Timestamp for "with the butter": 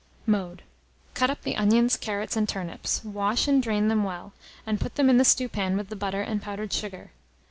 5.77-6.23